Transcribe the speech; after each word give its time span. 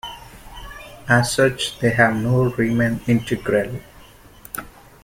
As 1.07 1.31
such, 1.31 1.77
they 1.77 1.91
have 1.91 2.15
no 2.15 2.45
Riemann 2.55 3.01
integral. 3.05 3.79